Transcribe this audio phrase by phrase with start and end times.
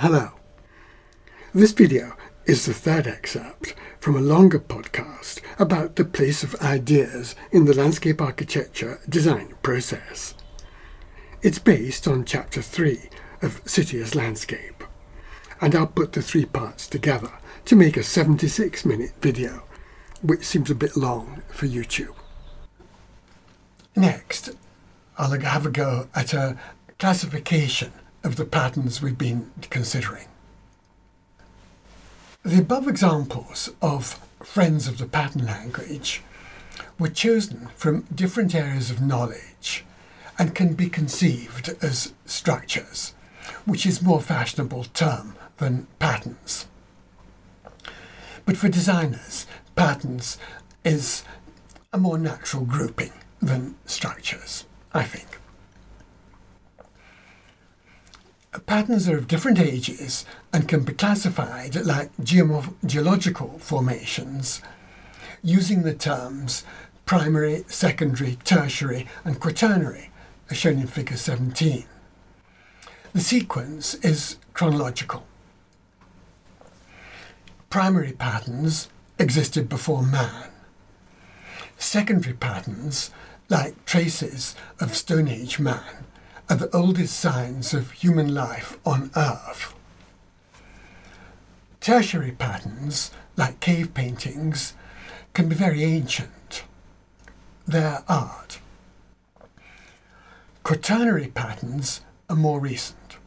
[0.00, 0.32] Hello.
[1.54, 7.34] This video is the third excerpt from a longer podcast about the place of ideas
[7.50, 10.34] in the landscape architecture design process.
[11.40, 13.08] It's based on chapter 3
[13.40, 14.84] of City as Landscape,
[15.62, 17.32] and I'll put the three parts together
[17.64, 19.62] to make a 76 minute video,
[20.20, 22.16] which seems a bit long for YouTube.
[23.96, 24.50] Next,
[25.16, 26.58] I'll have a go at a
[26.98, 27.92] classification
[28.26, 30.26] of the patterns we've been considering.
[32.42, 36.22] The above examples of friends of the pattern language
[36.98, 39.84] were chosen from different areas of knowledge
[40.38, 43.14] and can be conceived as structures,
[43.64, 46.66] which is more fashionable term than patterns.
[48.44, 49.46] But for designers,
[49.76, 50.36] patterns
[50.84, 51.22] is
[51.92, 55.38] a more natural grouping than structures, I think.
[58.64, 64.62] Patterns are of different ages and can be classified like geological formations
[65.42, 66.64] using the terms
[67.04, 70.10] primary, secondary, tertiary and quaternary
[70.50, 71.84] as shown in figure 17.
[73.12, 75.26] The sequence is chronological.
[77.70, 80.50] Primary patterns existed before man.
[81.78, 83.10] Secondary patterns,
[83.48, 86.04] like traces of Stone Age man,
[86.48, 89.74] are the oldest signs of human life on Earth.
[91.80, 94.74] Tertiary patterns, like cave paintings,
[95.34, 96.64] can be very ancient.
[97.66, 98.60] They're art.
[100.62, 103.18] Quaternary patterns are more recent,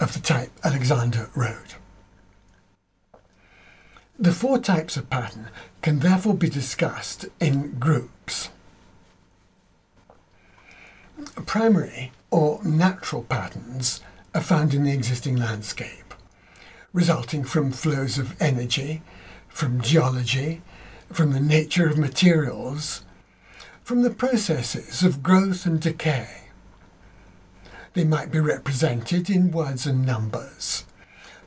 [0.00, 1.76] of the type Alexander wrote.
[4.18, 5.48] The four types of pattern
[5.82, 8.48] can therefore be discussed in groups.
[11.46, 14.02] Primary or natural patterns
[14.34, 16.12] are found in the existing landscape,
[16.92, 19.02] resulting from flows of energy,
[19.48, 20.60] from geology,
[21.10, 23.02] from the nature of materials,
[23.82, 26.48] from the processes of growth and decay.
[27.94, 30.84] They might be represented in words and numbers,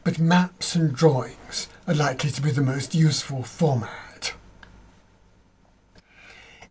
[0.03, 4.33] but maps and drawings are likely to be the most useful format.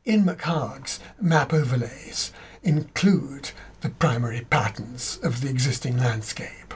[0.05, 2.33] In McHarg's map overlays
[2.63, 6.75] include the primary patterns of the existing landscape.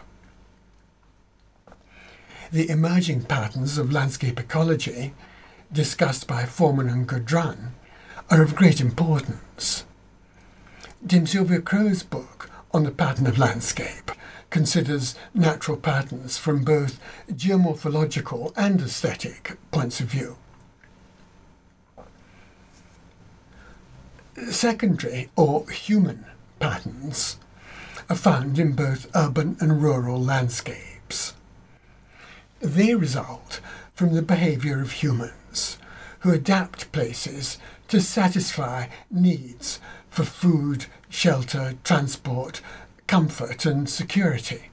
[2.50, 5.14] The emerging patterns of landscape ecology,
[5.72, 7.70] discussed by Forman and Godron,
[8.30, 9.84] are of great importance.
[11.04, 14.10] Dame Sylvia Crowe's book on the pattern of landscape
[14.50, 17.00] considers natural patterns from both
[17.30, 20.36] geomorphological and aesthetic points of view.
[24.50, 26.24] Secondary or human
[26.58, 27.38] patterns
[28.08, 31.34] are found in both urban and rural landscapes.
[32.60, 33.60] They result
[33.94, 35.78] from the behaviour of humans
[36.20, 37.58] who adapt places
[37.88, 42.60] to satisfy needs for food, shelter, transport,
[43.06, 44.70] comfort and security.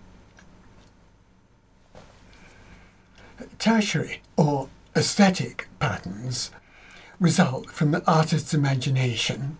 [3.57, 6.51] Tertiary or aesthetic patterns
[7.19, 9.57] result from the artist's imagination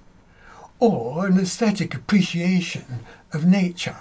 [0.79, 3.97] or an aesthetic appreciation of nature.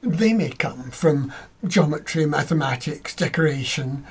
[0.00, 1.32] They may come from
[1.64, 4.04] geometry, mathematics, decoration,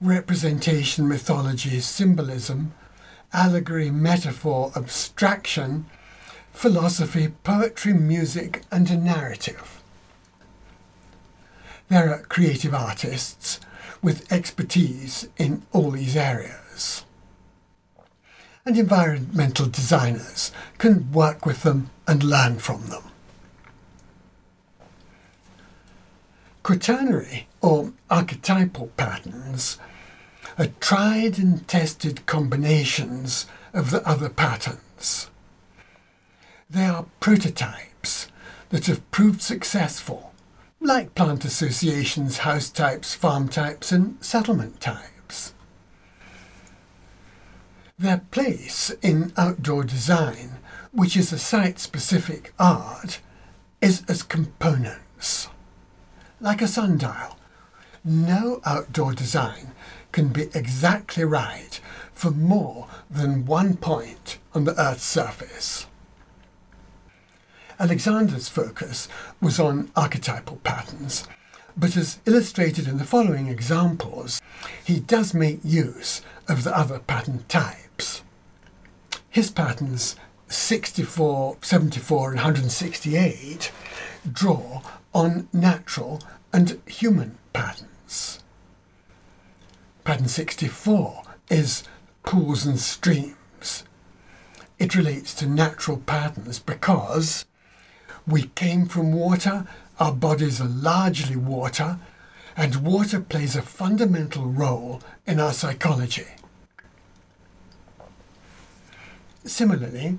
[0.00, 2.72] representation, mythology, symbolism,
[3.32, 5.84] allegory, metaphor, abstraction,
[6.52, 9.82] philosophy, poetry, music, and a narrative.
[11.88, 13.60] There are creative artists
[14.00, 17.04] with expertise in all these areas.
[18.66, 23.02] And environmental designers can work with them and learn from them.
[26.62, 29.78] Quaternary or archetypal patterns
[30.58, 35.28] are tried and tested combinations of the other patterns.
[36.70, 38.28] They are prototypes
[38.70, 40.32] that have proved successful,
[40.80, 45.53] like plant associations, house types, farm types, and settlement types.
[47.96, 50.58] Their place in outdoor design,
[50.90, 53.20] which is a site specific art,
[53.80, 55.48] is as components.
[56.40, 57.38] Like a sundial,
[58.04, 59.70] no outdoor design
[60.10, 61.80] can be exactly right
[62.12, 65.86] for more than one point on the Earth's surface.
[67.78, 69.06] Alexander's focus
[69.40, 71.28] was on archetypal patterns,
[71.76, 74.40] but as illustrated in the following examples,
[74.84, 77.83] he does make use of the other pattern types.
[79.30, 80.16] His patterns
[80.48, 83.72] 64, 74 and 168
[84.30, 84.82] draw
[85.12, 86.20] on natural
[86.52, 88.42] and human patterns.
[90.04, 91.82] Pattern 64 is
[92.22, 93.84] pools and streams.
[94.78, 97.44] It relates to natural patterns because
[98.26, 99.66] we came from water,
[99.98, 101.98] our bodies are largely water,
[102.56, 106.26] and water plays a fundamental role in our psychology.
[109.44, 110.18] Similarly,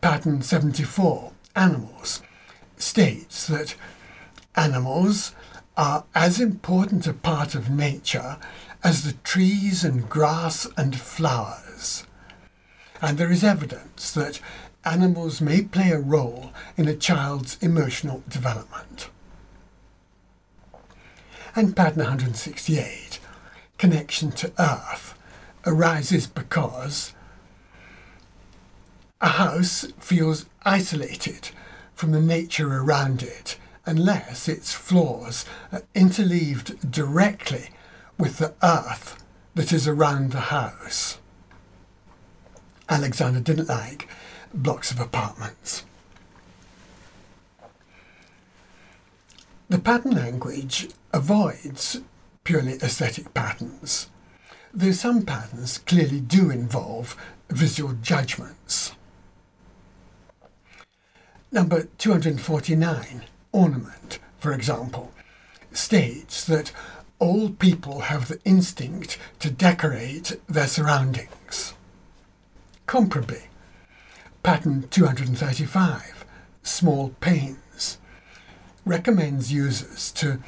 [0.00, 2.22] pattern 74, animals,
[2.76, 3.74] states that
[4.56, 5.34] animals
[5.76, 8.38] are as important a part of nature
[8.82, 12.06] as the trees and grass and flowers.
[13.02, 14.40] And there is evidence that
[14.84, 19.10] animals may play a role in a child's emotional development.
[21.54, 23.18] And pattern 168,
[23.76, 25.14] connection to earth,
[25.66, 27.12] arises because
[29.20, 31.50] a house feels isolated
[31.94, 37.70] from the nature around it unless its floors are interleaved directly
[38.18, 39.22] with the earth
[39.54, 41.18] that is around the house.
[42.88, 44.08] Alexander didn't like
[44.54, 45.84] blocks of apartments.
[49.68, 52.00] The pattern language avoids
[52.42, 54.08] purely aesthetic patterns,
[54.72, 57.16] though some patterns clearly do involve
[57.50, 58.92] visual judgments.
[61.52, 65.10] Number 249, ornament, for example,
[65.72, 66.70] states that
[67.18, 71.74] all people have the instinct to decorate their surroundings.
[72.86, 73.42] Comparably,
[74.44, 76.24] pattern 235,
[76.62, 77.98] small panes,
[78.84, 80.38] recommends users to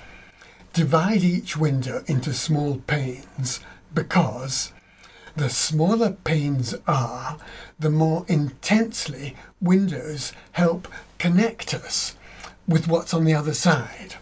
[0.73, 3.59] divide each window into small panes
[3.93, 4.73] because
[5.37, 7.39] the smaller panes are,
[7.79, 10.89] the more intensely windows help
[11.19, 12.17] connect us
[12.67, 14.17] with what's on the other side.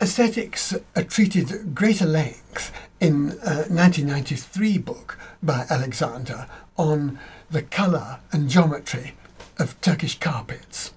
[0.00, 6.46] Aesthetics are treated at greater length in uh, a 1993 book by Alexander
[6.76, 7.18] on
[7.50, 9.14] the colour and geometry
[9.58, 10.92] of Turkish carpets.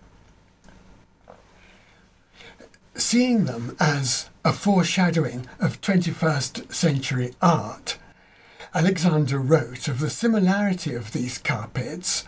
[2.95, 7.97] Seeing them as a foreshadowing of 21st century art,
[8.73, 12.23] Alexander wrote of the similarity of these carpets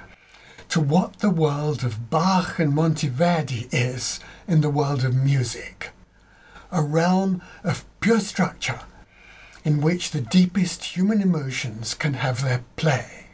[0.68, 4.20] to what the world of Bach and Monteverdi is
[4.50, 5.92] in the world of music,
[6.74, 8.82] a realm of pure structure
[9.64, 13.28] in which the deepest human emotions can have their play.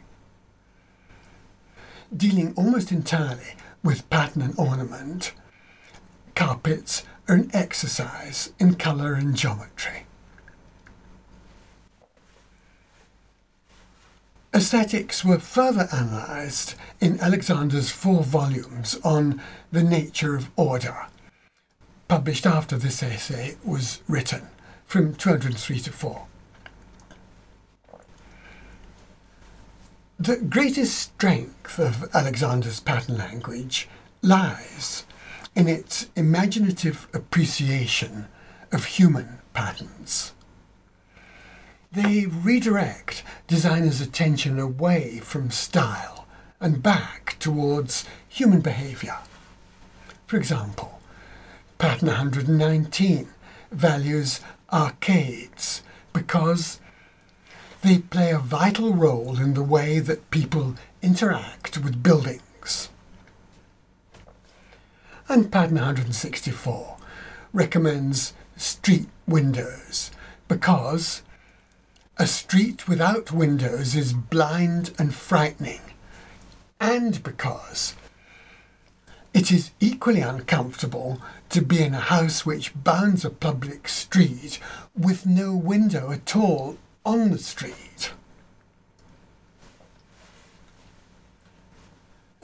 [2.16, 5.32] Dealing almost entirely with pattern and ornament,
[6.36, 10.06] carpets an exercise in colour and geometry.
[14.54, 21.06] Aesthetics were further analysed in Alexander's four volumes on the nature of order,
[22.08, 24.48] published after this essay was written,
[24.86, 26.26] from 203 to 4.
[30.18, 33.88] The greatest strength of Alexander's pattern language
[34.22, 35.04] lies
[35.56, 38.26] in its imaginative appreciation
[38.70, 40.34] of human patterns.
[41.90, 46.26] They redirect designers' attention away from style
[46.60, 49.16] and back towards human behaviour.
[50.26, 51.00] For example,
[51.78, 53.28] pattern 119
[53.72, 54.40] values
[54.70, 56.80] arcades because
[57.82, 62.90] they play a vital role in the way that people interact with buildings
[65.28, 66.96] and pattern 164
[67.52, 70.10] recommends street windows
[70.48, 71.22] because
[72.18, 75.80] a street without windows is blind and frightening,
[76.80, 77.94] and because
[79.34, 84.58] it is equally uncomfortable to be in a house which bounds a public street
[84.96, 88.12] with no window at all on the street.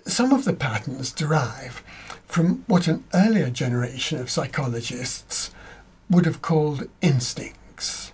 [0.06, 1.82] Some of the patterns derive
[2.26, 5.50] from what an earlier generation of psychologists
[6.11, 8.12] would have called instincts.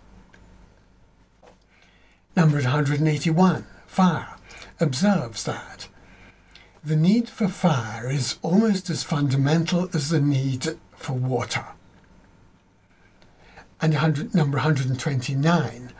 [2.37, 4.37] Number 181, fire,
[4.79, 5.89] observes that
[6.85, 11.65] the need for fire is almost as fundamental as the need for water.
[13.81, 15.93] And 100, number 129,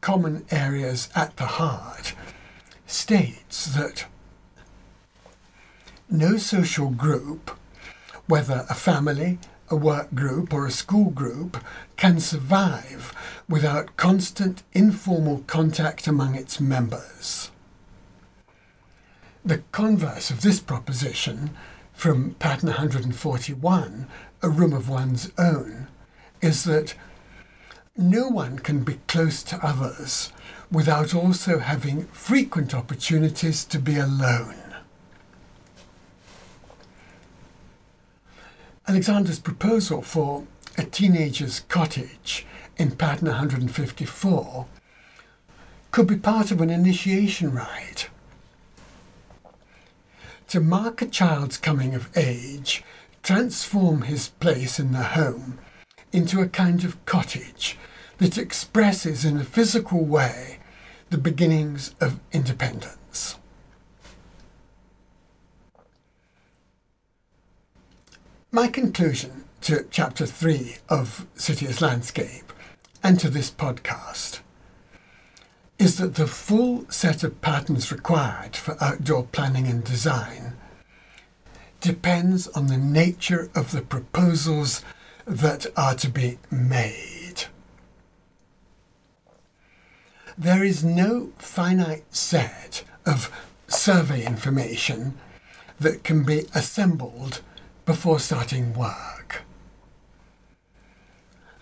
[0.00, 2.14] common areas at the heart,
[2.86, 4.06] states that
[6.10, 7.50] no social group,
[8.26, 9.38] whether a family,
[9.70, 11.62] a work group, or a school group,
[11.96, 13.14] can survive
[13.48, 17.50] without constant informal contact among its members.
[19.44, 21.50] The converse of this proposition
[21.92, 24.06] from pattern 141,
[24.42, 25.88] a room of one's own,
[26.40, 26.94] is that
[27.96, 30.32] no one can be close to others
[30.70, 34.67] without also having frequent opportunities to be alone.
[38.88, 40.46] Alexander's proposal for
[40.78, 42.46] a teenager's cottage
[42.78, 44.66] in pattern 154
[45.90, 48.08] could be part of an initiation rite.
[50.48, 52.82] To mark a child's coming of age,
[53.22, 55.58] transform his place in the home
[56.10, 57.76] into a kind of cottage
[58.16, 60.60] that expresses in a physical way
[61.10, 62.97] the beginnings of independence.
[68.60, 72.52] My conclusion to chapter 3 of City as Landscape
[73.04, 74.40] and to this podcast
[75.78, 80.54] is that the full set of patterns required for outdoor planning and design
[81.80, 84.82] depends on the nature of the proposals
[85.24, 87.44] that are to be made.
[90.36, 93.30] There is no finite set of
[93.68, 95.16] survey information
[95.78, 97.40] that can be assembled
[97.88, 99.44] before starting work.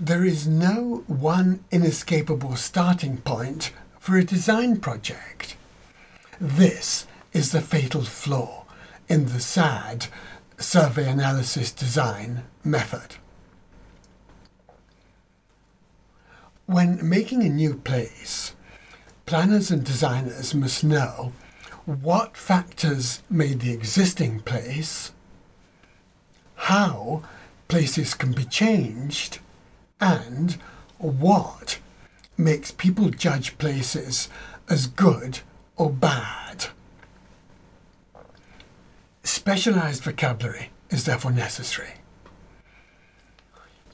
[0.00, 5.56] There is no one inescapable starting point for a design project.
[6.40, 8.64] This is the fatal flaw
[9.08, 10.08] in the SAD
[10.58, 13.18] survey analysis design method.
[16.66, 18.56] When making a new place,
[19.26, 21.34] planners and designers must know
[21.84, 25.12] what factors made the existing place,
[26.66, 27.22] how
[27.68, 29.38] places can be changed,
[30.00, 30.54] and
[30.98, 31.78] what
[32.36, 34.28] makes people judge places
[34.68, 35.38] as good
[35.76, 36.66] or bad.
[39.22, 41.94] Specialised vocabulary is therefore necessary.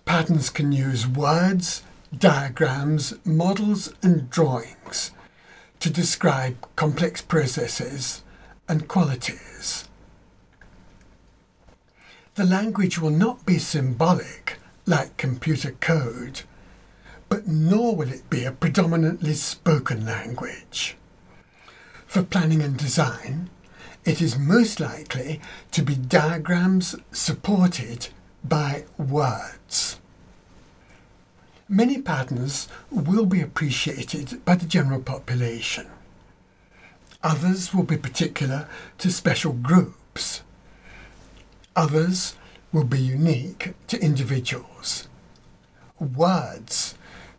[0.07, 1.83] Patterns can use words,
[2.17, 5.11] diagrams, models and drawings
[5.81, 8.23] to describe complex processes
[8.67, 9.89] and qualities.
[12.35, 16.43] The language will not be symbolic like computer code,
[17.29, 20.97] but nor will it be a predominantly spoken language.
[22.07, 23.51] For planning and design,
[24.07, 28.09] it is most likely to be diagrams supported
[28.43, 30.01] by words.
[31.69, 35.87] Many patterns will be appreciated by the general population.
[37.23, 40.43] Others will be particular to special groups.
[41.75, 42.37] Others
[42.73, 45.09] will be unique to individuals.
[45.99, 46.95] Words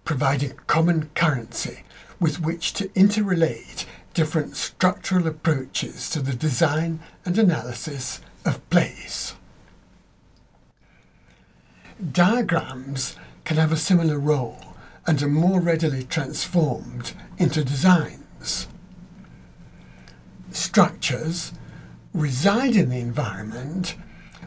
[0.06, 1.84] providing common currency
[2.20, 9.36] with which to interrelate different structural approaches to the design and analysis of place.
[12.12, 14.76] Diagrams can have a similar role
[15.06, 18.68] and are more readily transformed into designs.
[20.52, 21.54] Structures
[22.14, 23.96] reside in the environment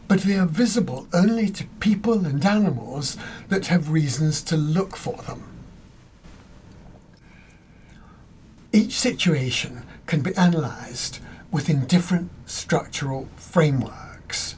[0.08, 3.16] but they are visible only to people and animals
[3.48, 5.42] that have reasons to look for them.
[8.72, 11.20] Each situation can be analysed
[11.50, 14.56] within different structural frameworks.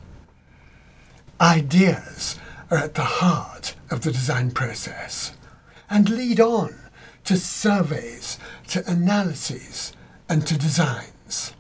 [1.41, 2.39] Ideas
[2.71, 5.33] are at the heart of the design process
[5.89, 6.75] and lead on
[7.25, 8.39] to surveys,
[8.69, 9.93] to analyses,
[10.29, 11.55] and to designs.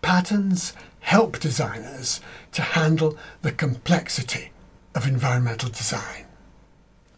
[0.00, 0.74] Patterns
[1.04, 2.20] help designers
[2.50, 4.50] to handle the complexity
[4.94, 6.24] of environmental design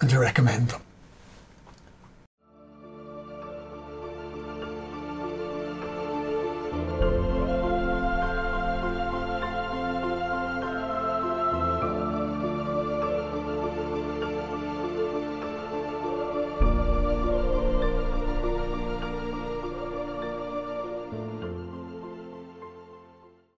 [0.00, 0.82] and to recommend them.